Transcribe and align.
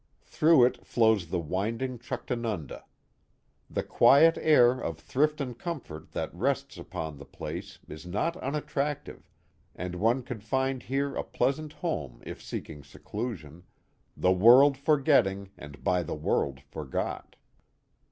Through 0.23 0.65
it 0.65 0.83
flows 0.83 1.27
the 1.27 1.37
winding 1.39 1.99
Chuctanunda. 1.99 2.85
The 3.69 3.83
quiet 3.83 4.35
air 4.41 4.79
of 4.81 4.97
thrilt 4.97 5.39
and 5.39 5.55
comfort 5.55 6.11
thai 6.13 6.29
rests 6.33 6.77
upon 6.79 7.17
the 7.19 7.25
place 7.25 7.77
is 7.87 8.03
not 8.07 8.35
unattractive, 8.37 9.29
and 9.75 9.93
one 9.93 10.23
could 10.23 10.41
find 10.43 10.81
here 10.81 11.15
a 11.15 11.23
pleasant 11.23 11.73
home 11.73 12.23
if 12.25 12.41
seeking 12.41 12.83
seclusion, 12.83 13.61
the 14.17 14.31
world 14.31 14.75
for 14.75 14.99
getting 14.99 15.51
and 15.55 15.83
by 15.83 16.01
the 16.01 16.15
world 16.15 16.61
forgot. 16.61 17.35